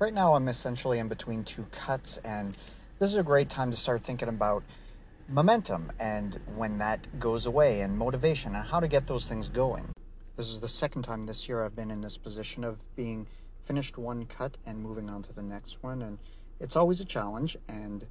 [0.00, 2.56] Right now, I'm essentially in between two cuts, and
[3.00, 4.62] this is a great time to start thinking about
[5.28, 9.90] momentum and when that goes away, and motivation, and how to get those things going.
[10.36, 13.26] This is the second time this year I've been in this position of being
[13.64, 16.18] finished one cut and moving on to the next one, and
[16.60, 17.56] it's always a challenge.
[17.66, 18.06] And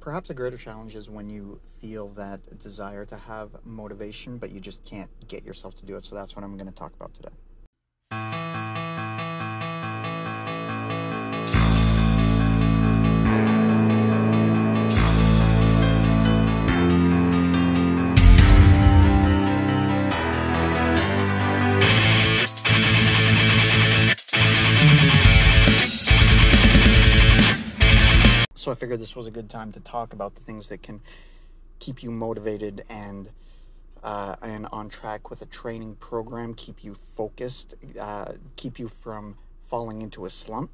[0.00, 4.60] perhaps a greater challenge is when you feel that desire to have motivation, but you
[4.60, 6.06] just can't get yourself to do it.
[6.06, 8.69] So that's what I'm going to talk about today.
[28.80, 31.02] Figured this was a good time to talk about the things that can
[31.78, 33.28] keep you motivated and
[34.02, 39.36] uh, and on track with a training program, keep you focused, uh, keep you from
[39.66, 40.70] falling into a slump,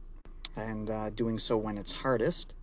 [0.55, 2.55] and uh, doing so when it's hardest.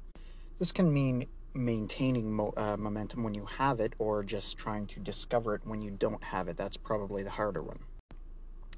[0.59, 5.01] This can mean maintaining mo- uh, momentum when you have it, or just trying to
[5.01, 6.55] discover it when you don't have it.
[6.55, 7.79] That's probably the harder one,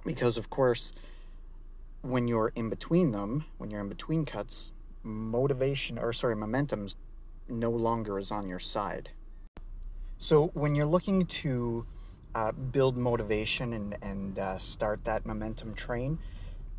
[0.04, 0.92] because of course,
[2.02, 4.72] when you're in between them, when you're in between cuts,
[5.06, 6.88] motivation or sorry momentum
[7.48, 9.09] no longer is on your side.
[10.17, 11.86] So when you're looking to
[12.34, 16.20] uh, build motivation and, and uh, start that momentum train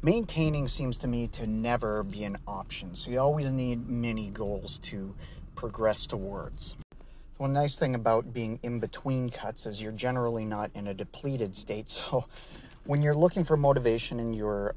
[0.02, 2.94] maintaining seems to me to never be an option.
[2.94, 5.14] So you always need mini goals to
[5.54, 6.76] progress towards.
[7.38, 11.56] One nice thing about being in between cuts is you're generally not in a depleted
[11.56, 11.88] state.
[12.10, 12.26] So
[12.84, 14.76] when you're looking for motivation and you're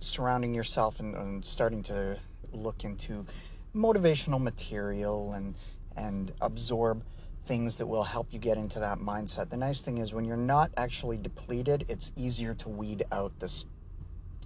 [0.00, 2.18] surrounding yourself and, and starting to
[2.52, 3.26] look into
[3.74, 5.54] motivational material and
[5.96, 7.02] and absorb
[7.46, 9.50] things that will help you get into that mindset.
[9.50, 13.66] The nice thing is when you're not actually depleted, it's easier to weed out this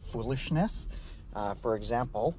[0.03, 0.89] foolishness.
[1.35, 2.35] Uh, for example,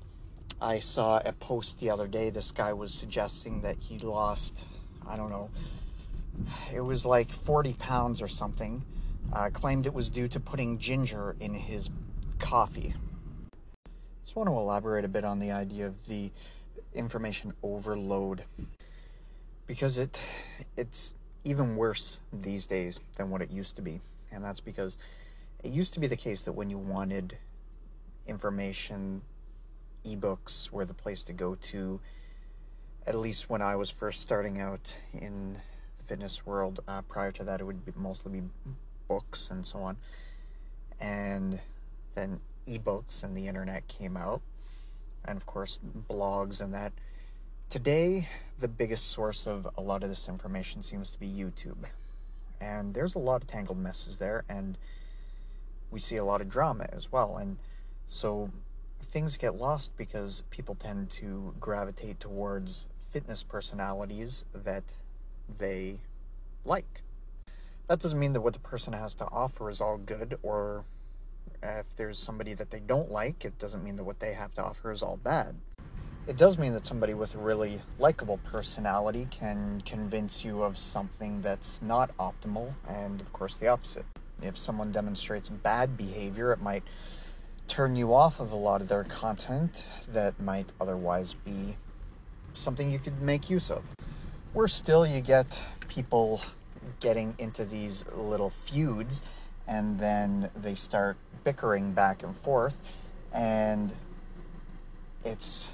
[0.61, 2.29] I saw a post the other day.
[2.29, 4.63] This guy was suggesting that he lost,
[5.07, 5.49] I don't know,
[6.73, 8.83] it was like 40 pounds or something.
[9.33, 11.89] Uh, claimed it was due to putting ginger in his
[12.39, 12.93] coffee.
[14.25, 16.31] Just want to elaborate a bit on the idea of the
[16.95, 18.43] information overload
[19.67, 20.19] because it
[20.75, 21.13] it's
[21.43, 24.01] even worse these days than what it used to be.
[24.31, 24.97] And that's because
[25.63, 27.37] it used to be the case that when you wanted
[28.27, 29.21] information,
[30.03, 31.99] ebooks were the place to go to.
[33.05, 35.59] At least when I was first starting out in
[35.99, 38.47] the fitness world, uh, prior to that, it would be mostly be
[39.07, 39.97] books and so on.
[40.99, 41.59] And
[42.15, 44.41] then ebooks and the internet came out,
[45.23, 46.93] and of course, blogs and that.
[47.69, 51.85] Today, the biggest source of a lot of this information seems to be YouTube.
[52.61, 54.77] And there's a lot of tangled messes there, and
[55.91, 57.37] we see a lot of drama as well.
[57.37, 57.57] And
[58.07, 58.51] so
[59.01, 64.83] things get lost because people tend to gravitate towards fitness personalities that
[65.57, 65.99] they
[66.63, 67.01] like.
[67.87, 70.85] That doesn't mean that what the person has to offer is all good or
[71.61, 74.63] if there's somebody that they don't like, it doesn't mean that what they have to
[74.63, 75.55] offer is all bad.
[76.27, 81.41] It does mean that somebody with a really likable personality can convince you of something
[81.41, 84.05] that's not optimal, and of course, the opposite.
[84.41, 86.83] If someone demonstrates bad behavior, it might
[87.67, 91.77] turn you off of a lot of their content that might otherwise be
[92.53, 93.83] something you could make use of.
[94.53, 96.41] Worse still, you get people
[96.99, 99.21] getting into these little feuds
[99.67, 102.75] and then they start bickering back and forth
[103.31, 103.93] and
[105.23, 105.71] it's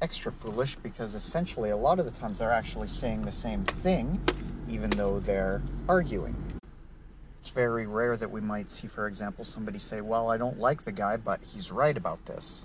[0.00, 4.20] extra foolish because essentially a lot of the times they're actually saying the same thing
[4.68, 6.34] even though they're arguing.
[7.40, 10.84] It's very rare that we might see for example somebody say well i don't like
[10.84, 12.62] the guy but he's right about this.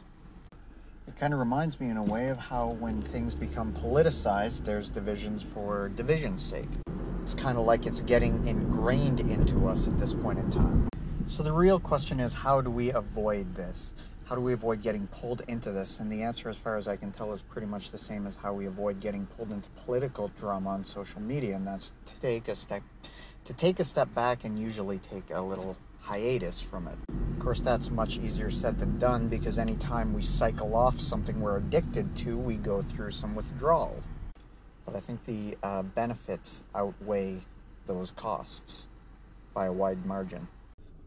[1.07, 4.89] It kind of reminds me in a way of how when things become politicized there's
[4.89, 6.69] divisions for division's sake.
[7.23, 10.87] It's kind of like it's getting ingrained into us at this point in time.
[11.27, 13.93] So the real question is how do we avoid this?
[14.25, 15.99] How do we avoid getting pulled into this?
[15.99, 18.37] And the answer, as far as I can tell, is pretty much the same as
[18.37, 22.47] how we avoid getting pulled into political drama on social media, and that's to take
[22.47, 22.81] a step
[23.45, 26.97] to take a step back and usually take a little hiatus from it.
[27.09, 31.57] Of course, that's much easier said than done because anytime we cycle off something we're
[31.57, 34.01] addicted to, we go through some withdrawal
[34.87, 37.41] but I think the uh, benefits outweigh
[37.85, 38.87] those costs
[39.53, 40.47] by a wide margin.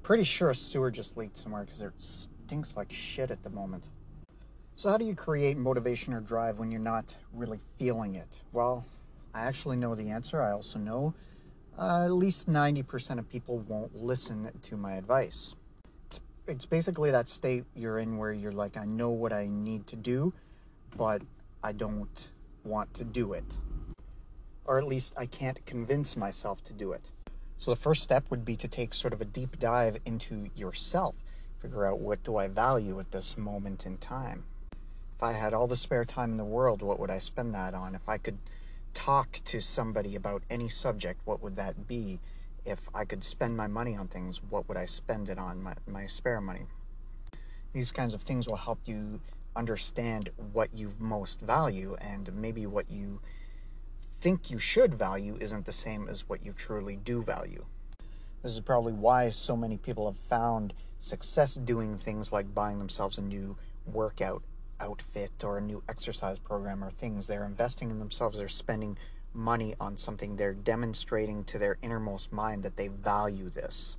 [0.03, 3.85] Pretty sure a sewer just leaked somewhere because it stinks like shit at the moment.
[4.77, 8.41] So, how do you create motivation or drive when you're not really feeling it?
[8.53, 8.87] Well,
[9.35, 10.41] I actually know the answer.
[10.41, 11.15] I also know
[11.79, 15.55] uh, at least 90% of people won't listen to my advice.
[16.07, 19.87] It's, it's basically that state you're in where you're like, I know what I need
[19.89, 20.33] to do,
[20.97, 21.23] but
[21.63, 22.31] I don't
[22.65, 23.45] want to do it.
[24.65, 27.11] Or at least I can't convince myself to do it.
[27.61, 31.15] So the first step would be to take sort of a deep dive into yourself.
[31.59, 34.45] Figure out what do I value at this moment in time.
[34.73, 37.75] If I had all the spare time in the world, what would I spend that
[37.75, 37.95] on?
[37.95, 38.39] If I could
[38.95, 42.19] talk to somebody about any subject, what would that be?
[42.65, 45.75] If I could spend my money on things, what would I spend it on, my,
[45.87, 46.65] my spare money?
[47.75, 49.21] These kinds of things will help you
[49.55, 53.21] understand what you most value and maybe what you
[54.21, 57.65] think you should value isn't the same as what you truly do value.
[58.43, 63.19] This is probably why so many people have found success doing things like buying themselves
[63.19, 63.57] a new
[63.87, 64.43] workout
[64.79, 67.27] outfit or a new exercise program or things.
[67.27, 68.99] They're investing in themselves, they're spending
[69.33, 73.97] money on something, they're demonstrating to their innermost mind that they value this.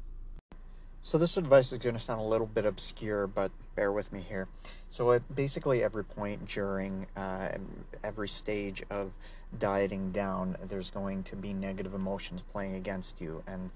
[1.04, 4.24] So, this advice is going to sound a little bit obscure, but bear with me
[4.28, 4.48] here.
[4.92, 7.58] So, at basically every point during uh,
[8.04, 9.12] every stage of
[9.58, 13.44] dieting down, there's going to be negative emotions playing against you.
[13.48, 13.72] And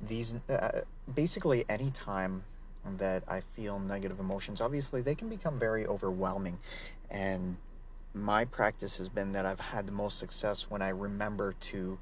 [0.00, 0.82] these, uh,
[1.12, 2.44] basically, any time
[2.98, 6.60] that I feel negative emotions, obviously, they can become very overwhelming.
[7.10, 7.56] And
[8.14, 11.98] my practice has been that I've had the most success when I remember to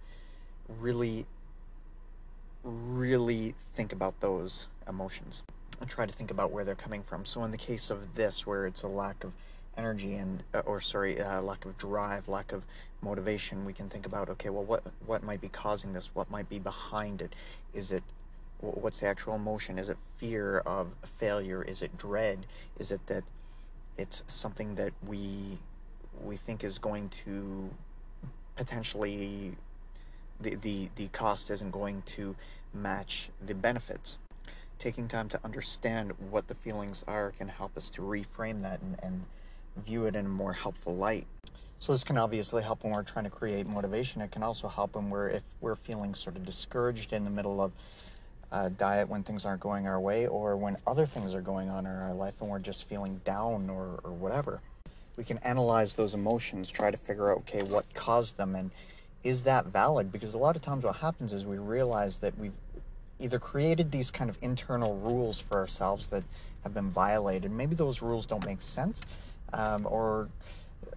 [0.79, 1.25] really
[2.65, 5.43] really think about those emotions
[5.81, 7.25] and try to think about where they're coming from.
[7.25, 9.33] So in the case of this, where it's a lack of
[9.77, 12.65] energy and uh, or sorry, uh, lack of drive, lack of
[13.01, 16.11] motivation, we can think about okay, well, what what might be causing this?
[16.15, 17.35] What might be behind it?
[17.73, 18.03] Is it
[18.61, 19.79] what's the actual emotion?
[19.79, 21.63] Is it fear of failure?
[21.63, 22.47] Is it dread?
[22.79, 23.25] Is it that
[23.97, 25.59] it's something that we
[26.23, 27.71] we think is going to
[28.57, 29.53] potentially
[30.41, 32.37] the, the, the cost isn't going to
[32.73, 34.19] match the benefits.
[34.79, 38.97] Taking time to understand what the feelings are can help us to reframe that and,
[39.03, 39.25] and
[39.85, 41.27] view it in a more helpful light.
[41.81, 44.21] So this can obviously help when we're trying to create motivation.
[44.21, 47.61] It can also help when we're if we're feeling sort of discouraged in the middle
[47.61, 47.73] of
[48.51, 51.87] a diet when things aren't going our way or when other things are going on
[51.87, 54.61] in our life and we're just feeling down or, or whatever.
[55.17, 58.71] We can analyze those emotions, try to figure out okay what caused them and
[59.25, 60.13] is that valid?
[60.13, 62.53] Because a lot of times what happens is we realize that we've
[63.19, 66.23] either created these kind of internal rules for ourselves that
[66.63, 67.51] have been violated.
[67.51, 69.03] Maybe those rules don't make sense,
[69.53, 70.29] um, or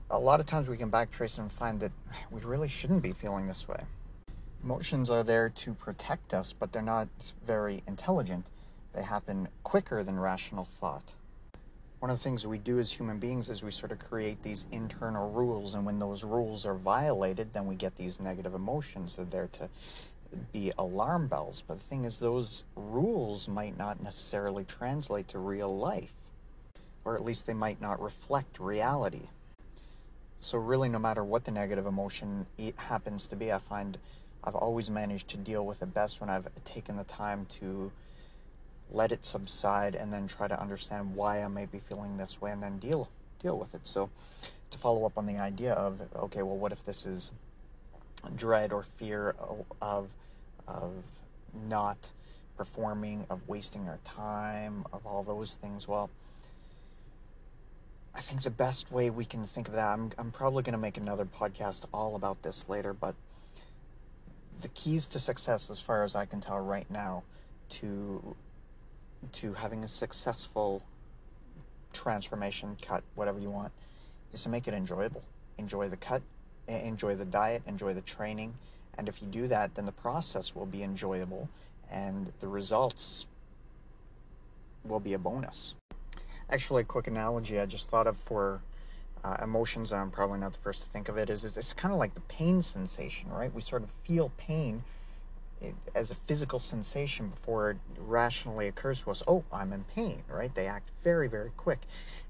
[0.09, 1.91] a lot of times we can backtrace and find that
[2.29, 3.81] we really shouldn't be feeling this way.
[4.63, 7.07] Emotions are there to protect us, but they're not
[7.45, 8.45] very intelligent.
[8.93, 11.13] They happen quicker than rational thought
[12.01, 14.65] one of the things we do as human beings is we sort of create these
[14.71, 19.25] internal rules and when those rules are violated then we get these negative emotions they're
[19.25, 19.69] there to
[20.51, 21.63] be alarm bells.
[21.67, 26.13] But the thing is those rules might not necessarily translate to real life
[27.05, 29.27] or at least they might not reflect reality.
[30.39, 33.99] So really no matter what the negative emotion it happens to be i find
[34.43, 37.91] i've always managed to deal with it best when i've taken the time to
[38.91, 42.51] let it subside and then try to understand why I may be feeling this way
[42.51, 43.09] and then deal
[43.41, 43.87] deal with it.
[43.87, 44.09] So
[44.69, 47.31] to follow up on the idea of okay, well what if this is
[48.35, 49.35] dread or fear
[49.81, 50.07] of
[50.67, 50.91] of
[51.67, 52.11] not
[52.57, 55.87] performing, of wasting our time, of all those things.
[55.87, 56.11] Well,
[58.13, 60.79] I think the best way we can think of that, I'm, I'm probably going to
[60.79, 63.15] make another podcast all about this later, but
[64.61, 67.23] the keys to success, as far as I can tell right now,
[67.69, 68.35] to
[69.33, 70.83] to having a successful
[71.93, 73.71] transformation cut, whatever you want,
[74.33, 75.23] is to make it enjoyable.
[75.57, 76.21] Enjoy the cut,
[76.67, 78.53] enjoy the diet, enjoy the training.
[78.97, 81.49] And if you do that, then the process will be enjoyable
[81.89, 83.25] and the results
[84.83, 85.75] will be a bonus.
[86.49, 88.61] Actually, a quick analogy I just thought of for
[89.23, 91.93] uh, emotions, I'm probably not the first to think of it, is, is it's kind
[91.93, 93.53] of like the pain sensation, right?
[93.53, 94.83] We sort of feel pain
[95.93, 100.53] as a physical sensation before it rationally occurs to us, oh, I'm in pain, right?
[100.53, 101.81] They act very, very quick.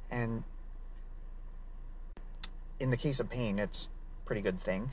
[0.10, 0.44] And
[2.80, 3.88] in the case of pain, it's
[4.24, 4.92] a pretty good thing.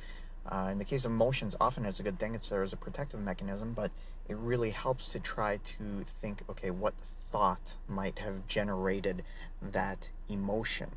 [0.51, 2.35] Uh, in the case of emotions, often it's a good thing.
[2.35, 3.91] It's there as a protective mechanism, but
[4.29, 6.95] it really helps to try to think, okay, what
[7.31, 9.25] thought might have generated
[9.61, 10.91] that emotion?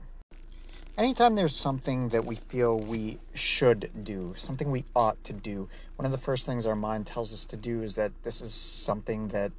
[1.01, 6.05] Anytime there's something that we feel we should do, something we ought to do, one
[6.05, 9.29] of the first things our mind tells us to do is that this is something
[9.29, 9.51] that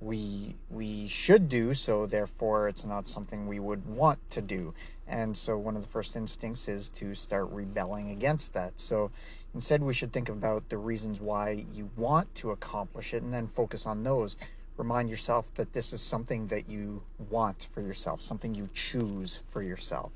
[0.00, 4.74] we we should do, so therefore it's not something we would want to do.
[5.08, 8.74] And so one of the first instincts is to start rebelling against that.
[8.76, 9.10] So
[9.54, 13.48] instead we should think about the reasons why you want to accomplish it and then
[13.48, 14.36] focus on those
[14.76, 19.62] remind yourself that this is something that you want for yourself, something you choose for
[19.62, 20.10] yourself.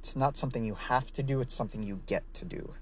[0.00, 2.72] It's not something you have to do, it's something you get to do.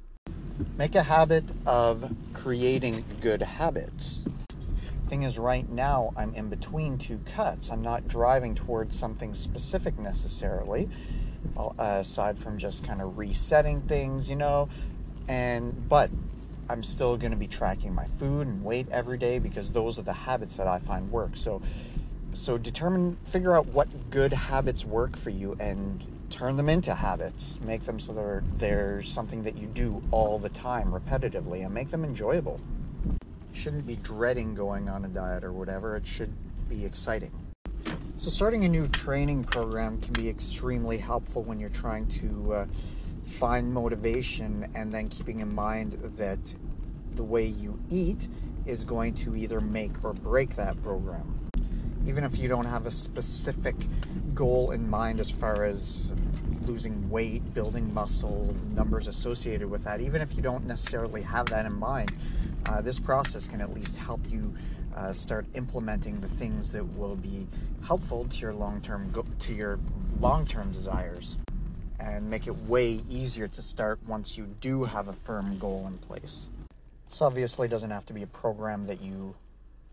[0.76, 4.20] Make a habit of creating good habits.
[5.08, 7.70] Thing is, right now I'm in between two cuts.
[7.70, 10.88] I'm not driving towards something specific necessarily,
[11.78, 14.68] aside from just kind of resetting things, you know.
[15.26, 16.10] And but
[16.68, 20.02] I'm still going to be tracking my food and weight every day because those are
[20.02, 21.32] the habits that I find work.
[21.34, 21.62] So
[22.32, 27.58] so determine figure out what good habits work for you and turn them into habits.
[27.62, 31.90] Make them so they're they're something that you do all the time repetitively and make
[31.90, 32.60] them enjoyable.
[33.04, 35.96] You shouldn't be dreading going on a diet or whatever.
[35.96, 36.32] It should
[36.68, 37.32] be exciting.
[38.16, 42.66] So starting a new training program can be extremely helpful when you're trying to uh,
[43.22, 46.38] find motivation and then keeping in mind that
[47.14, 48.28] the way you eat
[48.66, 51.37] is going to either make or break that program.
[52.08, 53.76] Even if you don't have a specific
[54.34, 56.10] goal in mind as far as
[56.66, 61.66] losing weight, building muscle, numbers associated with that, even if you don't necessarily have that
[61.66, 62.10] in mind,
[62.64, 64.54] uh, this process can at least help you
[64.96, 67.46] uh, start implementing the things that will be
[67.84, 69.78] helpful to your long-term go- to your
[70.18, 71.36] long-term desires
[72.00, 75.98] and make it way easier to start once you do have a firm goal in
[75.98, 76.48] place.
[77.06, 79.34] This obviously doesn't have to be a program that you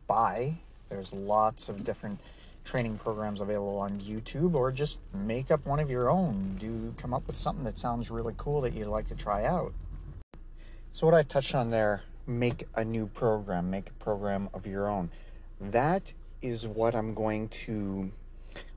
[0.07, 0.55] buy.
[0.89, 2.19] There's lots of different
[2.63, 6.57] training programs available on YouTube or just make up one of your own.
[6.59, 9.73] Do come up with something that sounds really cool that you'd like to try out.
[10.91, 14.89] So what I touched on there, make a new program, make a program of your
[14.89, 15.11] own.
[15.61, 18.11] That is what I'm going to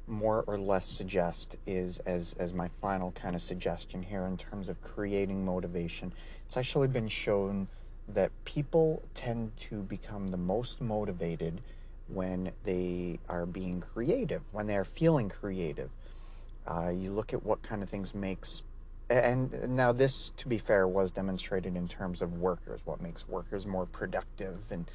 [0.07, 4.69] more or less suggest is as as my final kind of suggestion here in terms
[4.69, 6.13] of creating motivation.
[6.47, 7.69] It's actually been shown
[8.09, 11.61] that people tend to become the most motivated
[12.09, 15.91] when they are being creative, when they're feeling creative.
[16.67, 18.63] Uh, you look at what kind of things makes,
[19.09, 23.67] and now this, to be fair, was demonstrated in terms of workers, what makes workers
[23.67, 24.91] more productive and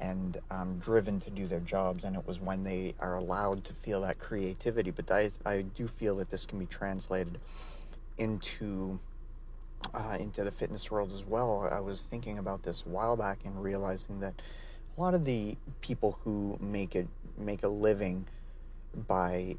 [0.00, 3.74] and um, driven to do their jobs, and it was when they are allowed to
[3.74, 4.92] feel that creativity.
[4.92, 7.38] But I, I do feel that this can be translated
[8.16, 9.00] into
[9.94, 11.68] uh, into the fitness world as well.
[11.70, 14.34] I was thinking about this a while back and realizing that
[14.98, 18.26] a lot of the people who make it make a living
[19.06, 19.56] by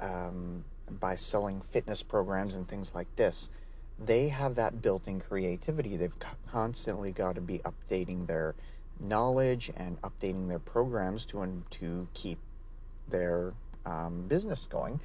[0.00, 3.50] um, by selling fitness programs and things like this,
[4.02, 5.96] they have that built-in creativity.
[5.96, 6.14] They've
[6.50, 8.54] constantly got to be updating their
[8.98, 12.38] knowledge and updating their programs to to keep
[13.08, 13.52] their
[13.84, 15.00] um, business going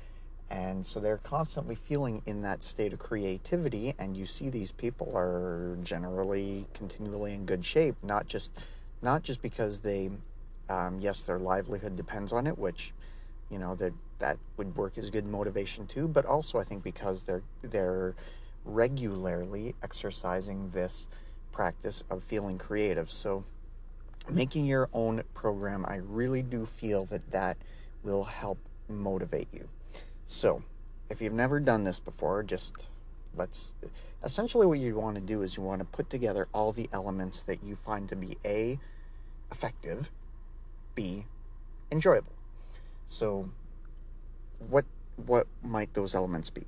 [0.49, 5.11] and so they're constantly feeling in that state of creativity and you see these people
[5.15, 8.51] are generally continually in good shape not just
[9.05, 10.09] not just because they
[10.69, 12.91] um, yes their livelihood depends on it which
[13.49, 17.23] you know that that would work as good motivation too but also i think because
[17.23, 18.15] they're they're
[18.65, 21.07] regularly exercising this
[21.53, 23.45] practice of feeling creative so
[24.29, 27.57] making your own program, I really do feel that that
[28.03, 28.57] will help
[28.87, 29.67] motivate you.
[30.25, 30.63] So,
[31.09, 32.87] if you've never done this before, just
[33.35, 33.73] let's
[34.23, 37.43] essentially what you want to do is you want to put together all the elements
[37.43, 38.79] that you find to be A,
[39.55, 40.11] effective,
[40.95, 41.25] B,
[41.91, 42.33] enjoyable.
[43.07, 43.49] So,
[44.59, 44.85] what
[45.15, 46.65] what might those elements be?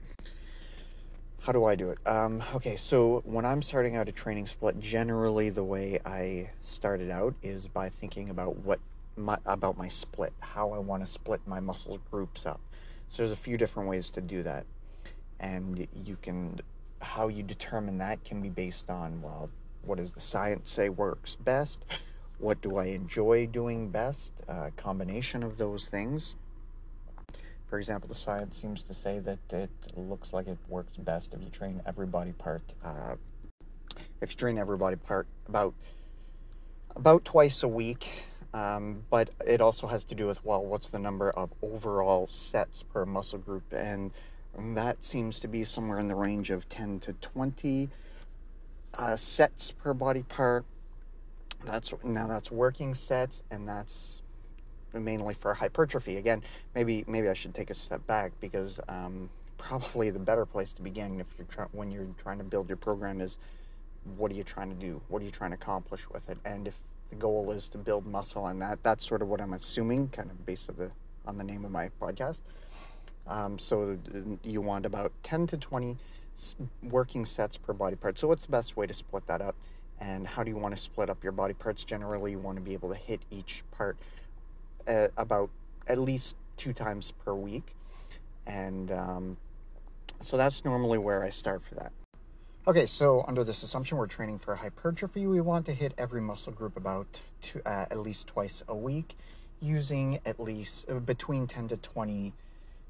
[1.48, 2.00] how do I do it?
[2.06, 7.10] Um, okay, so when I'm starting out a training split, generally the way I started
[7.10, 8.82] out is by thinking about what
[9.16, 12.60] my, about my split, how I want to split my muscle groups up.
[13.08, 14.66] So there's a few different ways to do that,
[15.40, 16.60] and you can
[17.02, 19.50] how you determine that can be based on well,
[19.84, 21.80] what does the science say works best?
[22.40, 24.34] What do I enjoy doing best?
[24.48, 26.36] A combination of those things
[27.68, 31.42] for example, the science seems to say that it looks like it works best if
[31.42, 32.64] you train every body part.
[32.84, 33.16] Uh,
[34.22, 35.74] if you train every body part about
[36.96, 38.08] about twice a week,
[38.54, 42.84] um, but it also has to do with well, what's the number of overall sets
[42.84, 44.12] per muscle group, and
[44.58, 47.90] that seems to be somewhere in the range of ten to twenty
[48.94, 50.66] uh, sets per body part.
[51.66, 54.22] That's now that's working sets, and that's
[54.94, 56.18] mainly for hypertrophy.
[56.18, 56.44] Again,
[56.76, 60.82] maybe maybe I should take a step back because um, probably the better place to
[60.82, 63.38] begin if you're try- when you're trying to build your program is
[64.16, 65.02] what are you trying to do?
[65.10, 66.38] What are you trying to accomplish with it?
[66.46, 69.54] And if the goal is to build muscle, and that that's sort of what I'm
[69.54, 70.92] assuming, kind of based on the
[71.26, 72.38] on the name of my podcast.
[73.28, 73.98] Um, so
[74.44, 75.98] you want about 10 to 20
[76.82, 78.18] working sets per body part.
[78.18, 79.56] So what's the best way to split that up?
[80.00, 81.84] And how do you want to split up your body parts?
[81.84, 83.98] Generally, you want to be able to hit each part
[84.88, 85.50] uh, about
[85.88, 87.76] at least two times per week.
[88.46, 89.38] And um,
[90.22, 91.92] so that's normally where I start for that.
[92.68, 95.26] Okay, so under this assumption, we're training for hypertrophy.
[95.26, 99.16] We want to hit every muscle group about two, uh, at least twice a week
[99.62, 102.34] using at least uh, between 10 to 20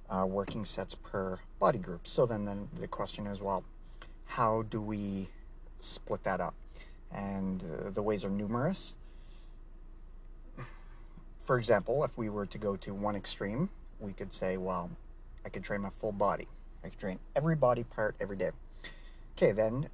[0.10, 2.08] uh, working sets per body group.
[2.08, 3.64] So then, then the question is, well,
[4.26, 5.30] how do we
[5.80, 6.56] split that up?
[7.12, 8.94] And uh, the ways are numerous.
[11.40, 14.92] For example, if we were to go to one extreme, we could say, well,
[15.46, 16.48] I could train my full body.
[16.84, 18.52] I could train every body part every day.
[19.38, 19.88] Okay, then,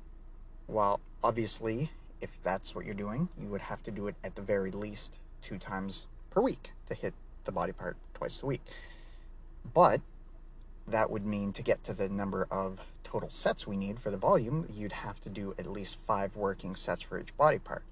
[0.68, 1.92] well, obviously,
[2.22, 5.20] if that's what you're doing, you would have to do it at the very least
[5.42, 7.14] two times per week to hit
[7.46, 8.62] the body part twice a week.
[9.74, 10.02] But
[10.88, 12.80] that would mean to get to the number of
[13.14, 16.76] total sets we need for the volume, you'd have to do at least five working
[16.76, 17.84] sets for each body part.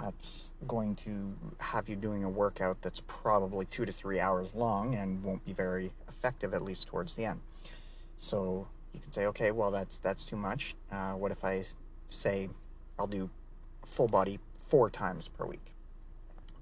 [0.00, 4.94] That's going to have you doing a workout that's probably two to three hours long
[4.94, 7.40] and won't be very effective, at least towards the end.
[8.18, 10.76] So you can say, okay, well, that's that's too much.
[10.92, 11.64] Uh, what if I
[12.08, 12.48] say
[12.98, 13.30] I'll do
[13.84, 15.72] full body four times per week?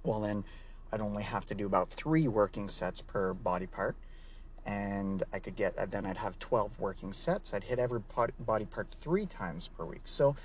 [0.03, 0.45] Well, then
[0.91, 3.95] I'd only have to do about three working sets per body part.
[4.67, 7.53] And I could get, then I'd have 12 working sets.
[7.53, 8.01] I'd hit every
[8.39, 10.03] body part three times per week.
[10.07, 10.37] So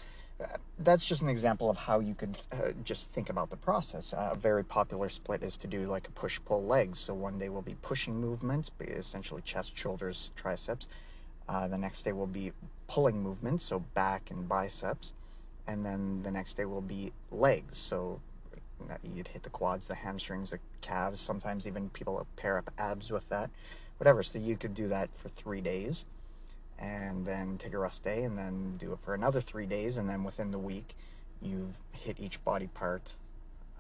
[0.42, 4.14] uh, that's just an example of how you could uh, just think about the process.
[4.14, 7.00] Uh, a very popular split is to do like a push pull legs.
[7.00, 10.88] So one day we'll be pushing movements, essentially chest, shoulders, triceps.
[11.48, 12.52] Uh, the next day we'll be
[12.88, 15.14] pulling movements, so back and biceps.
[15.68, 18.22] And then the next day will be legs, so
[19.04, 21.20] you'd hit the quads, the hamstrings, the calves.
[21.20, 23.50] Sometimes even people pair up abs with that,
[24.00, 24.24] whatever.
[24.24, 26.06] So you could do that for three days,
[26.78, 30.10] and then take a rest day, and then do it for another three days, and
[30.10, 30.96] then within the week,
[31.42, 33.14] you've hit each body part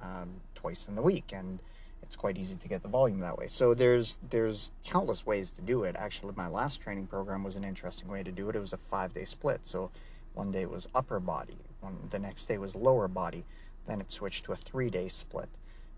[0.01, 1.59] um, twice in the week, and
[2.03, 3.47] it's quite easy to get the volume that way.
[3.47, 5.95] So there's there's countless ways to do it.
[5.97, 8.55] Actually, my last training program was an interesting way to do it.
[8.55, 9.61] It was a five day split.
[9.63, 9.91] So
[10.33, 13.43] one day was upper body, one the next day was lower body
[13.89, 15.49] then it switched to a three day split,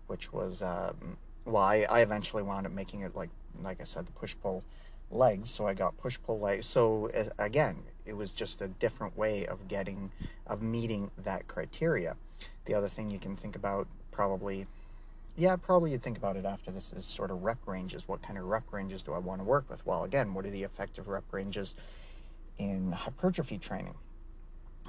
[0.06, 3.30] which was, um, well, I, I eventually wound up making it like,
[3.62, 4.62] like I said, the push pull
[5.10, 5.50] legs.
[5.50, 6.66] So I got push pull legs.
[6.66, 10.10] So again, it was just a different way of getting,
[10.46, 12.16] of meeting that criteria.
[12.64, 14.66] The other thing you can think about probably,
[15.36, 18.08] yeah, probably you'd think about it after this is sort of rep ranges.
[18.08, 19.84] What kind of rep ranges do I want to work with?
[19.86, 21.74] Well, again, what are the effective rep ranges
[22.58, 23.94] in hypertrophy training?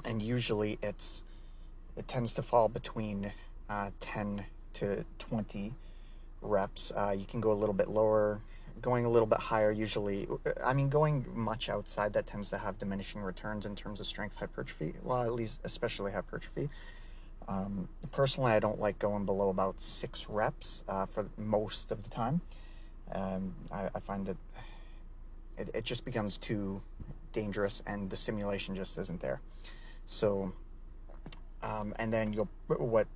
[0.04, 1.22] And usually it's
[1.96, 3.34] it tends to fall between
[3.70, 4.46] uh, 10
[4.76, 5.74] to 20
[6.42, 6.92] reps.
[6.96, 8.42] Uh, you can go a little bit lower,
[8.82, 10.28] going a little bit higher usually.
[10.64, 14.36] I mean, going much outside that tends to have diminishing returns in terms of strength
[14.36, 14.94] hypertrophy.
[15.04, 16.70] Well, at least, especially hypertrophy.
[17.48, 22.10] Um, personally, I don't like going below about six reps uh, for most of the
[22.10, 22.42] time.
[23.12, 24.38] Um, I, I, find that
[25.58, 26.82] it, it just becomes too
[27.34, 29.42] dangerous and the stimulation just isn't there.
[30.06, 30.54] So
[31.64, 33.08] um, and then you'll what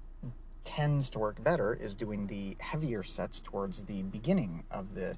[0.63, 5.17] tends to work better is doing the heavier sets towards the beginning of the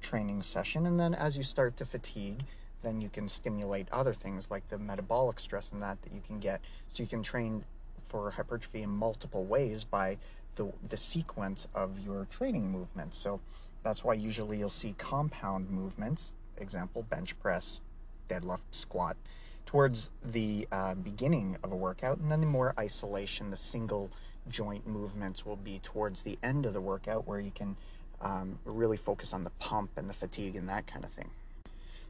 [0.00, 2.44] training session, and then as you start to fatigue,
[2.82, 6.38] then you can stimulate other things like the metabolic stress and that that you can
[6.38, 6.60] get.
[6.88, 7.64] So you can train
[8.08, 10.18] for hypertrophy in multiple ways by
[10.56, 13.18] the the sequence of your training movements.
[13.18, 13.40] So
[13.82, 17.80] that's why usually you'll see compound movements, example bench press,
[18.28, 19.16] deadlift, squat
[19.66, 24.10] towards the uh, beginning of a workout, and then the more isolation, the single
[24.48, 27.76] joint movements will be towards the end of the workout, where you can
[28.20, 31.30] um, really focus on the pump and the fatigue and that kind of thing.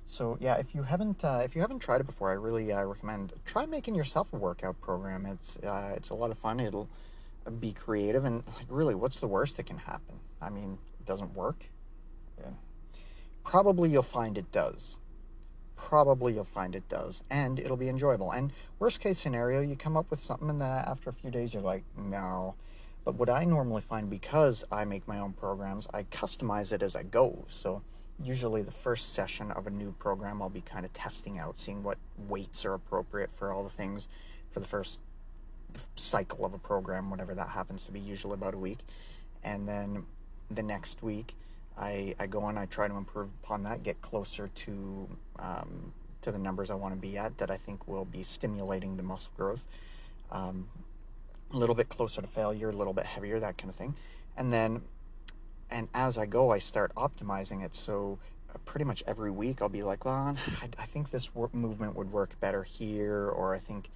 [0.07, 2.83] So yeah, if you haven't uh, if you haven't tried it before, I really uh,
[2.83, 5.25] recommend try making yourself a workout program.
[5.27, 6.59] It's uh, it's a lot of fun.
[6.59, 6.89] It'll
[7.61, 10.17] be creative and like really, what's the worst that can happen?
[10.43, 11.71] I mean, it doesn't work.
[12.41, 12.51] Yeah.
[13.45, 14.99] Probably you'll find it does
[15.91, 19.97] probably you'll find it does and it'll be enjoyable and worst case scenario you come
[19.97, 22.55] up with something and then after a few days you're like no
[23.05, 26.95] but what i normally find because i make my own programs i customize it as
[26.97, 27.83] i go so
[28.23, 31.83] usually the first session of a new program i'll be kind of testing out seeing
[31.83, 34.09] what weights are appropriate for all the things
[34.51, 35.01] for the first
[35.97, 38.79] cycle of a program whatever that happens to be usually about a week
[39.43, 40.05] and then
[40.51, 41.35] the next week
[41.81, 45.09] I, I go on, I try to improve upon that, get closer to
[45.39, 48.97] um, to the numbers I want to be at that I think will be stimulating
[48.99, 49.67] the muscle growth.
[50.31, 50.69] Um,
[51.53, 53.95] a little bit closer to failure, a little bit heavier, that kind of thing.
[54.37, 54.83] And then,
[55.71, 57.75] and as I go, I start optimizing it.
[57.75, 58.19] So
[58.53, 62.13] uh, pretty much every week, I'll be like, well, I, I think this movement would
[62.13, 63.91] work better here, or I think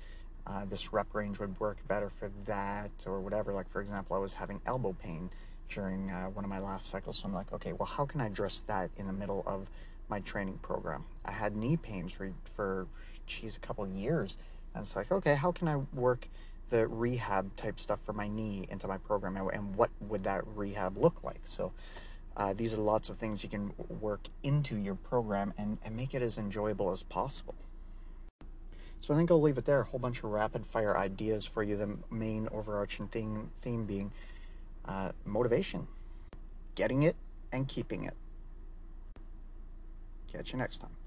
[0.47, 3.53] uh, this rep range would work better for that, or whatever.
[3.53, 5.31] Like, for example, I was having elbow pain
[5.69, 7.19] during uh, one of my last cycles.
[7.19, 9.69] So I'm like, okay, well, how can I address that in the middle of
[10.09, 11.05] my training program?
[11.25, 12.87] I had knee pains for, for
[13.27, 14.37] geez, a couple years.
[14.75, 16.29] And it's like, okay, how can I work
[16.71, 19.37] the rehab type stuff for my knee into my program?
[19.37, 21.41] And, what would that rehab look like?
[21.45, 21.73] So
[22.37, 26.15] uh, these are lots of things you can work into your program and, and make
[26.15, 27.55] it as enjoyable as possible.
[29.01, 29.81] So I think I'll leave it there.
[29.81, 31.77] A whole bunch of rapid fire ideas for you.
[31.77, 34.13] The main overarching theme, theme being
[34.87, 35.87] uh, motivation,
[36.75, 37.15] getting it
[37.53, 38.15] and keeping it.
[40.33, 41.04] Catch you next time.